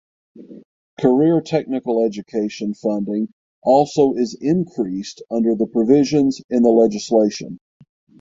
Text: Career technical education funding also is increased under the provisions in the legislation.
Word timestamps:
Career 0.99 1.41
technical 1.41 2.03
education 2.03 2.73
funding 2.73 3.31
also 3.61 4.15
is 4.15 4.33
increased 4.33 5.21
under 5.29 5.53
the 5.53 5.67
provisions 5.67 6.41
in 6.49 6.63
the 6.63 6.71
legislation. 6.71 7.59